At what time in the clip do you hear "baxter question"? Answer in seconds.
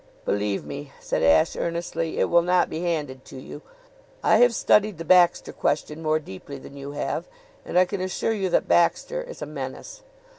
5.05-6.01